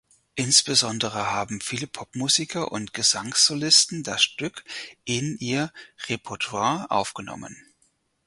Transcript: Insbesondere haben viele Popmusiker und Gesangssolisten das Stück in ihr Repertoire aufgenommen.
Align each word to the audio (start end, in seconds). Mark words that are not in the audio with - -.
Insbesondere 0.33 1.29
haben 1.29 1.61
viele 1.61 1.85
Popmusiker 1.85 2.71
und 2.71 2.95
Gesangssolisten 2.95 4.01
das 4.01 4.23
Stück 4.23 4.63
in 5.05 5.37
ihr 5.37 5.71
Repertoire 6.09 6.89
aufgenommen. 6.89 7.55